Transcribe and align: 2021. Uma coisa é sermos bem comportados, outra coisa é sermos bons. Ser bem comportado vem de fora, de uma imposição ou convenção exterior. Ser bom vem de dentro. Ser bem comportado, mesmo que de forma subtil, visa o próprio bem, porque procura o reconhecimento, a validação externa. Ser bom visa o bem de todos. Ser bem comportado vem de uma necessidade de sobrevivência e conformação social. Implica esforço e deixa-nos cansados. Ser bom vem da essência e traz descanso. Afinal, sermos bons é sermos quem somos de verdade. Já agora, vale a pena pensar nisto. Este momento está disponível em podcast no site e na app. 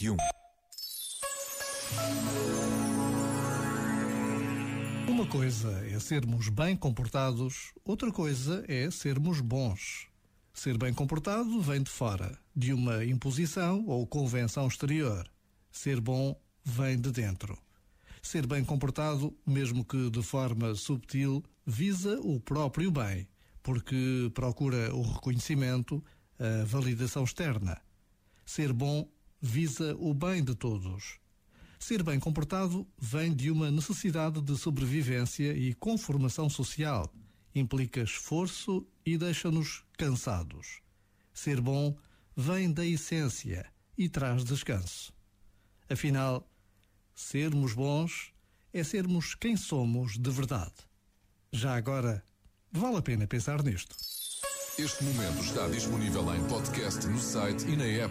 2021. 0.00 0.16
Uma 5.08 5.26
coisa 5.26 5.70
é 5.86 5.98
sermos 6.00 6.48
bem 6.48 6.74
comportados, 6.74 7.72
outra 7.84 8.10
coisa 8.10 8.64
é 8.66 8.90
sermos 8.90 9.40
bons. 9.40 10.08
Ser 10.54 10.78
bem 10.78 10.94
comportado 10.94 11.60
vem 11.60 11.82
de 11.82 11.90
fora, 11.90 12.38
de 12.56 12.72
uma 12.72 13.04
imposição 13.04 13.84
ou 13.86 14.06
convenção 14.06 14.66
exterior. 14.66 15.30
Ser 15.70 16.00
bom 16.00 16.34
vem 16.64 16.98
de 16.98 17.12
dentro. 17.12 17.58
Ser 18.22 18.46
bem 18.46 18.64
comportado, 18.64 19.36
mesmo 19.46 19.84
que 19.84 20.10
de 20.10 20.22
forma 20.22 20.74
subtil, 20.74 21.42
visa 21.66 22.18
o 22.20 22.40
próprio 22.40 22.90
bem, 22.90 23.28
porque 23.62 24.30
procura 24.34 24.94
o 24.94 25.02
reconhecimento, 25.02 26.02
a 26.38 26.64
validação 26.64 27.24
externa. 27.24 27.80
Ser 28.44 28.72
bom 28.72 29.06
visa 29.40 29.96
o 29.98 30.12
bem 30.12 30.44
de 30.44 30.54
todos. 30.54 31.18
Ser 31.78 32.02
bem 32.02 32.20
comportado 32.20 32.86
vem 32.98 33.34
de 33.34 33.50
uma 33.50 33.70
necessidade 33.70 34.40
de 34.42 34.56
sobrevivência 34.56 35.52
e 35.54 35.74
conformação 35.74 36.50
social. 36.50 37.10
Implica 37.54 38.02
esforço 38.02 38.86
e 39.04 39.16
deixa-nos 39.16 39.82
cansados. 39.96 40.80
Ser 41.32 41.60
bom 41.60 41.96
vem 42.36 42.70
da 42.70 42.84
essência 42.84 43.66
e 43.96 44.08
traz 44.08 44.44
descanso. 44.44 45.12
Afinal, 45.88 46.46
sermos 47.14 47.72
bons 47.72 48.32
é 48.72 48.84
sermos 48.84 49.34
quem 49.34 49.56
somos 49.56 50.18
de 50.18 50.30
verdade. 50.30 50.74
Já 51.52 51.74
agora, 51.74 52.22
vale 52.70 52.98
a 52.98 53.02
pena 53.02 53.26
pensar 53.26 53.62
nisto. 53.62 53.96
Este 54.78 55.04
momento 55.04 55.42
está 55.42 55.68
disponível 55.68 56.34
em 56.34 56.42
podcast 56.46 57.06
no 57.06 57.18
site 57.18 57.66
e 57.66 57.76
na 57.76 57.84
app. 57.84 58.08